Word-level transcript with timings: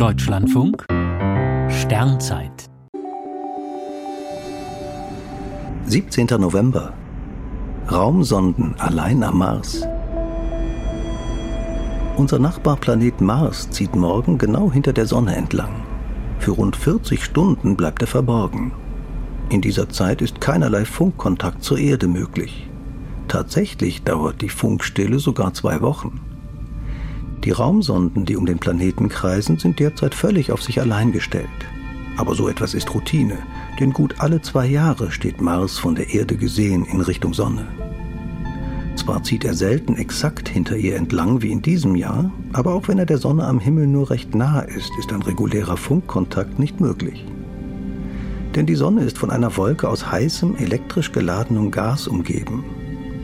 Deutschlandfunk 0.00 0.86
Sternzeit 1.68 2.70
17. 5.84 6.26
November 6.38 6.94
Raumsonden 7.92 8.76
allein 8.78 9.22
am 9.22 9.36
Mars. 9.36 9.82
Unser 12.16 12.38
Nachbarplanet 12.38 13.20
Mars 13.20 13.68
zieht 13.68 13.94
morgen 13.94 14.38
genau 14.38 14.72
hinter 14.72 14.94
der 14.94 15.04
Sonne 15.04 15.36
entlang. 15.36 15.82
Für 16.38 16.52
rund 16.52 16.76
40 16.76 17.22
Stunden 17.22 17.76
bleibt 17.76 18.00
er 18.00 18.08
verborgen. 18.08 18.72
In 19.50 19.60
dieser 19.60 19.90
Zeit 19.90 20.22
ist 20.22 20.40
keinerlei 20.40 20.86
Funkkontakt 20.86 21.62
zur 21.62 21.76
Erde 21.76 22.08
möglich. 22.08 22.70
Tatsächlich 23.28 24.02
dauert 24.02 24.40
die 24.40 24.48
Funkstille 24.48 25.18
sogar 25.18 25.52
zwei 25.52 25.82
Wochen. 25.82 26.22
Die 27.44 27.52
Raumsonden, 27.52 28.26
die 28.26 28.36
um 28.36 28.44
den 28.44 28.58
Planeten 28.58 29.08
kreisen, 29.08 29.58
sind 29.58 29.78
derzeit 29.78 30.14
völlig 30.14 30.52
auf 30.52 30.62
sich 30.62 30.78
allein 30.80 31.10
gestellt. 31.10 31.48
Aber 32.18 32.34
so 32.34 32.48
etwas 32.48 32.74
ist 32.74 32.92
Routine, 32.94 33.38
denn 33.78 33.94
gut 33.94 34.16
alle 34.18 34.42
zwei 34.42 34.66
Jahre 34.66 35.10
steht 35.10 35.40
Mars 35.40 35.78
von 35.78 35.94
der 35.94 36.12
Erde 36.12 36.36
gesehen 36.36 36.84
in 36.84 37.00
Richtung 37.00 37.32
Sonne. 37.32 37.66
Zwar 38.96 39.22
zieht 39.22 39.44
er 39.44 39.54
selten 39.54 39.96
exakt 39.96 40.50
hinter 40.50 40.76
ihr 40.76 40.96
entlang 40.96 41.40
wie 41.40 41.50
in 41.50 41.62
diesem 41.62 41.96
Jahr, 41.96 42.30
aber 42.52 42.74
auch 42.74 42.88
wenn 42.88 42.98
er 42.98 43.06
der 43.06 43.16
Sonne 43.16 43.46
am 43.46 43.58
Himmel 43.58 43.86
nur 43.86 44.10
recht 44.10 44.34
nahe 44.34 44.66
ist, 44.66 44.90
ist 44.98 45.10
ein 45.10 45.22
regulärer 45.22 45.78
Funkkontakt 45.78 46.58
nicht 46.58 46.78
möglich. 46.80 47.24
Denn 48.54 48.66
die 48.66 48.74
Sonne 48.74 49.04
ist 49.04 49.16
von 49.16 49.30
einer 49.30 49.56
Wolke 49.56 49.88
aus 49.88 50.10
heißem, 50.10 50.56
elektrisch 50.56 51.12
geladenem 51.12 51.70
Gas 51.70 52.06
umgeben. 52.06 52.64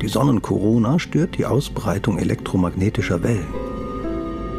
Die 0.00 0.08
Sonnenkorona 0.08 0.98
stört 0.98 1.36
die 1.36 1.44
Ausbreitung 1.44 2.16
elektromagnetischer 2.16 3.22
Wellen. 3.22 3.65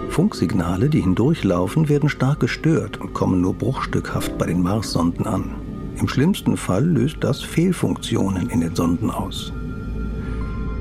Funksignale, 0.09 0.89
die 0.89 1.01
hindurchlaufen, 1.01 1.89
werden 1.89 2.09
stark 2.09 2.39
gestört 2.39 2.99
und 2.99 3.13
kommen 3.13 3.41
nur 3.41 3.53
bruchstückhaft 3.53 4.37
bei 4.37 4.47
den 4.47 4.61
Marssonden 4.61 5.27
an. 5.27 5.55
Im 5.99 6.07
schlimmsten 6.07 6.57
Fall 6.57 6.85
löst 6.85 7.17
das 7.21 7.41
Fehlfunktionen 7.41 8.49
in 8.49 8.61
den 8.61 8.75
Sonden 8.75 9.09
aus. 9.09 9.51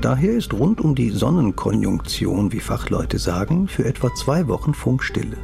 Daher 0.01 0.33
ist 0.33 0.53
rund 0.53 0.79
um 0.79 0.93
die 0.93 1.09
Sonnenkonjunktion, 1.09 2.51
wie 2.51 2.59
Fachleute 2.59 3.17
sagen, 3.17 3.67
für 3.67 3.85
etwa 3.85 4.13
zwei 4.13 4.47
Wochen 4.47 4.73
Funkstille. 4.73 5.37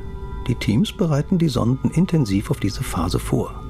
Die 0.48 0.56
Teams 0.56 0.92
bereiten 0.92 1.38
die 1.38 1.50
Sonden 1.50 1.90
intensiv 1.90 2.52
auf 2.52 2.60
diese 2.60 2.84
Phase 2.84 3.18
vor. 3.18 3.64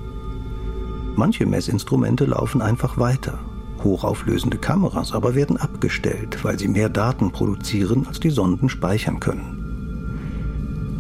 Manche 1.16 1.46
Messinstrumente 1.46 2.26
laufen 2.26 2.62
einfach 2.62 2.98
weiter. 2.98 3.40
Hochauflösende 3.84 4.58
Kameras 4.58 5.14
aber 5.14 5.36
werden 5.36 5.58
abgestellt, 5.58 6.44
weil 6.44 6.60
sie 6.60 6.68
mehr 6.68 6.90
Daten 6.90 7.32
produzieren, 7.32 8.06
als 8.08 8.20
die 8.20 8.30
Sonden 8.32 8.68
speichern 8.68 9.20
können. 9.20 9.63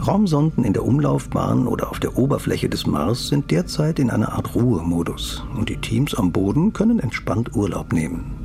Raumsonden 0.07 0.63
in 0.63 0.73
der 0.73 0.85
Umlaufbahn 0.85 1.67
oder 1.67 1.89
auf 1.89 1.99
der 1.99 2.17
Oberfläche 2.17 2.69
des 2.69 2.85
Mars 2.85 3.27
sind 3.27 3.51
derzeit 3.51 3.99
in 3.99 4.09
einer 4.09 4.33
Art 4.33 4.53
Ruhemodus 4.55 5.45
und 5.55 5.69
die 5.69 5.77
Teams 5.77 6.13
am 6.15 6.31
Boden 6.31 6.73
können 6.73 6.99
entspannt 6.99 7.55
Urlaub 7.55 7.93
nehmen. 7.93 8.43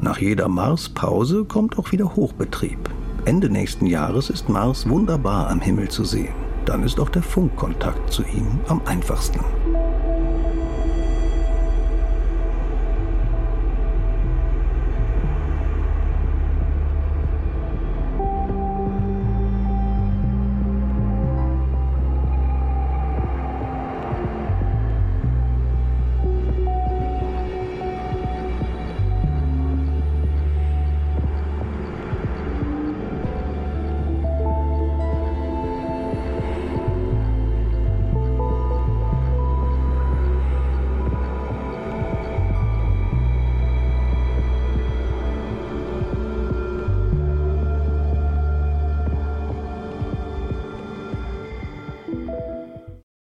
Nach 0.00 0.18
jeder 0.18 0.48
Marspause 0.48 1.44
kommt 1.44 1.78
auch 1.78 1.92
wieder 1.92 2.16
Hochbetrieb. 2.16 2.78
Ende 3.24 3.48
nächsten 3.48 3.86
Jahres 3.86 4.30
ist 4.30 4.48
Mars 4.48 4.88
wunderbar 4.88 5.48
am 5.48 5.60
Himmel 5.60 5.88
zu 5.88 6.04
sehen. 6.04 6.34
Dann 6.64 6.82
ist 6.82 6.98
auch 6.98 7.08
der 7.08 7.22
Funkkontakt 7.22 8.12
zu 8.12 8.22
ihm 8.22 8.60
am 8.68 8.80
einfachsten. 8.84 9.40